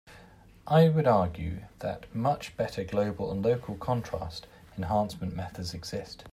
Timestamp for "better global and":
2.57-3.45